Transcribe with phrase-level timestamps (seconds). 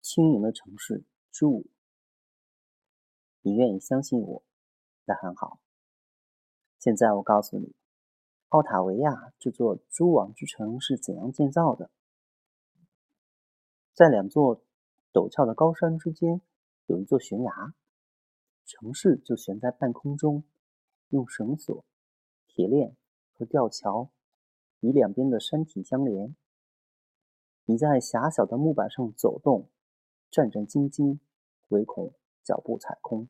[0.00, 1.66] 轻盈的城市之五。
[3.42, 4.42] 你愿意相信我，
[5.04, 5.60] 那很好。
[6.78, 7.74] 现在我告诉你，
[8.48, 11.90] 奥塔维亚这座蛛网之城是怎样建造的。
[13.92, 14.62] 在两座
[15.12, 16.40] 陡峭的高山之间，
[16.86, 17.74] 有一座悬崖，
[18.64, 20.44] 城市就悬在半空中，
[21.08, 21.84] 用绳索、
[22.46, 22.96] 铁链
[23.34, 24.10] 和吊桥
[24.80, 26.34] 与两边的山体相连。
[27.66, 29.68] 你在狭小的木板上走动，
[30.30, 31.18] 战战兢兢，
[31.68, 33.28] 唯恐脚步踩空。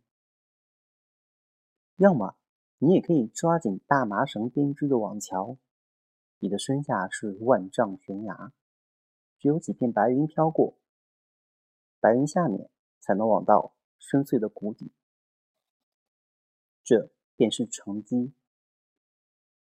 [1.97, 2.37] 要么
[2.79, 5.57] 你也可以抓紧大麻绳编织的网桥，
[6.39, 8.53] 你的身下是万丈悬崖，
[9.39, 10.79] 只有几片白云飘过，
[12.01, 14.93] 白云下面才能望到深邃的谷底。
[16.83, 18.33] 这便是乘机，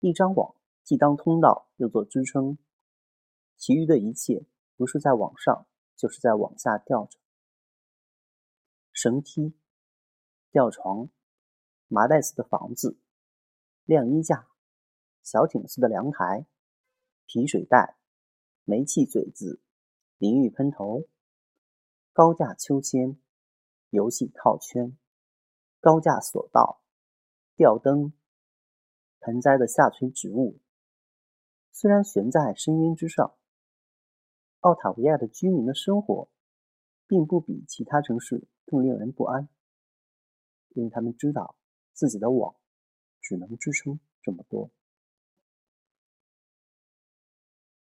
[0.01, 2.59] 一张网既当通道，又做支撑，
[3.57, 4.45] 其余的一切。
[4.77, 7.21] 不是在网上，就是在往下吊着。
[9.05, 9.53] 绳梯、
[10.51, 11.11] 吊床、
[11.89, 12.99] 麻袋似的房子、
[13.85, 14.49] 晾衣架、
[15.23, 16.47] 小艇似的凉台、
[17.27, 17.99] 皮水袋、
[18.65, 19.61] 煤气嘴子、
[20.17, 21.07] 淋浴喷头、
[22.15, 23.21] 高架秋千、
[23.91, 24.97] 游戏套圈、
[25.83, 26.81] 高架索道、
[27.57, 28.15] 吊灯、
[29.21, 30.63] 盆栽的下垂植物，
[31.73, 33.35] 虽然悬在深渊之上。
[34.61, 36.31] 奥塔维亚的居民的生活，
[37.07, 39.49] 并不比其他城市更令人不安，
[40.71, 41.55] 因为他们知道
[41.93, 42.57] 自己的网
[43.21, 44.69] 只能支撑这么多。